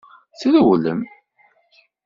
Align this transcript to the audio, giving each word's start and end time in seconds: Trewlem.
Trewlem. 0.39 0.99